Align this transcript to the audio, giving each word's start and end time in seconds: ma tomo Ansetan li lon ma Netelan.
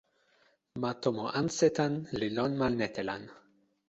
ma 0.81 0.91
tomo 1.01 1.25
Ansetan 1.39 1.93
li 2.19 2.27
lon 2.37 2.51
ma 2.59 2.67
Netelan. 2.79 3.23